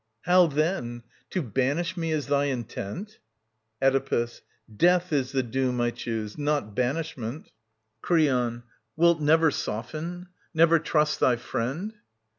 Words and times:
How 0.23 0.47
then? 0.47 1.03
To 1.29 1.43
banish 1.43 1.95
me 1.95 2.09
is 2.11 2.25
thy 2.25 2.45
intent? 2.45 3.19
Oedipus. 3.83 4.41
Death 4.75 5.13
is 5.13 5.31
the 5.31 5.43
doom 5.43 5.79
I 5.79 5.91
choose,_iiQt 5.91 6.73
.banishment. 6.73 7.51
Creon. 8.01 8.63
Wilt 8.95 9.21
never 9.21 9.51
soften, 9.51 10.29
never 10.55 10.79
trust 10.79 11.19
thy 11.19 11.35
friend 11.35 11.93